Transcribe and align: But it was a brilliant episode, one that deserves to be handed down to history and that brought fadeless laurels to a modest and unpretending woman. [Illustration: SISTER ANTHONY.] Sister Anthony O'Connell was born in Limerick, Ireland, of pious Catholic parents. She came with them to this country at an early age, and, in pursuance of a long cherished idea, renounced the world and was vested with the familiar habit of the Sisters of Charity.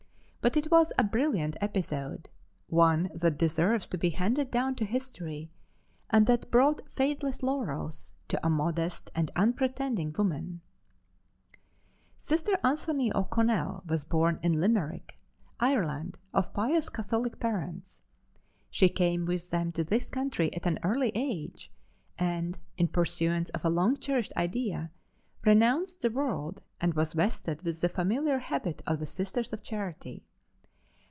But 0.43 0.57
it 0.57 0.71
was 0.71 0.91
a 0.97 1.03
brilliant 1.03 1.55
episode, 1.61 2.27
one 2.65 3.11
that 3.13 3.37
deserves 3.37 3.87
to 3.89 3.95
be 3.95 4.09
handed 4.09 4.49
down 4.49 4.73
to 4.77 4.85
history 4.85 5.51
and 6.09 6.25
that 6.25 6.49
brought 6.49 6.81
fadeless 6.89 7.43
laurels 7.43 8.13
to 8.29 8.43
a 8.43 8.49
modest 8.49 9.11
and 9.13 9.29
unpretending 9.35 10.15
woman. 10.17 10.61
[Illustration: 12.15 12.17
SISTER 12.17 12.51
ANTHONY.] 12.55 12.57
Sister 12.57 12.67
Anthony 12.67 13.13
O'Connell 13.13 13.83
was 13.85 14.03
born 14.03 14.39
in 14.41 14.59
Limerick, 14.59 15.19
Ireland, 15.59 16.17
of 16.33 16.55
pious 16.55 16.89
Catholic 16.89 17.39
parents. 17.39 18.01
She 18.71 18.89
came 18.89 19.25
with 19.25 19.51
them 19.51 19.71
to 19.73 19.83
this 19.83 20.09
country 20.09 20.51
at 20.55 20.65
an 20.65 20.79
early 20.81 21.11
age, 21.13 21.71
and, 22.17 22.57
in 22.79 22.87
pursuance 22.87 23.51
of 23.51 23.63
a 23.63 23.69
long 23.69 23.95
cherished 23.95 24.33
idea, 24.35 24.89
renounced 25.45 26.01
the 26.01 26.09
world 26.09 26.61
and 26.79 26.95
was 26.95 27.13
vested 27.13 27.61
with 27.61 27.79
the 27.81 27.89
familiar 27.89 28.39
habit 28.39 28.81
of 28.87 28.97
the 28.97 29.05
Sisters 29.05 29.53
of 29.53 29.61
Charity. 29.61 30.25